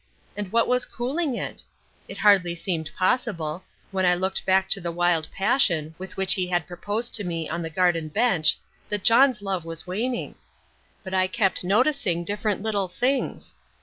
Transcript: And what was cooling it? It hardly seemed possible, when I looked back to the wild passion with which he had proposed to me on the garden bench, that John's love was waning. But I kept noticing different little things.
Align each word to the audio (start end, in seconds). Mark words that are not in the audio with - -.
And 0.35 0.51
what 0.51 0.67
was 0.67 0.87
cooling 0.87 1.35
it? 1.35 1.63
It 2.07 2.17
hardly 2.17 2.55
seemed 2.55 2.89
possible, 2.97 3.63
when 3.91 4.03
I 4.03 4.15
looked 4.15 4.47
back 4.47 4.67
to 4.71 4.81
the 4.81 4.91
wild 4.91 5.29
passion 5.31 5.93
with 5.99 6.17
which 6.17 6.33
he 6.33 6.47
had 6.47 6.65
proposed 6.65 7.13
to 7.13 7.23
me 7.23 7.47
on 7.47 7.61
the 7.61 7.69
garden 7.69 8.07
bench, 8.07 8.57
that 8.89 9.03
John's 9.03 9.43
love 9.43 9.63
was 9.63 9.85
waning. 9.85 10.33
But 11.03 11.13
I 11.13 11.27
kept 11.27 11.63
noticing 11.63 12.23
different 12.23 12.63
little 12.63 12.87
things. 12.87 13.53